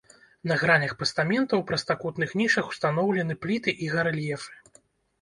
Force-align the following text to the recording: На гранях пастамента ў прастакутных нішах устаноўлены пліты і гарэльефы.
На 0.51 0.55
гранях 0.61 0.95
пастамента 1.01 1.53
ў 1.59 1.67
прастакутных 1.69 2.35
нішах 2.43 2.65
устаноўлены 2.75 3.33
пліты 3.47 3.79
і 3.85 3.95
гарэльефы. 3.97 4.53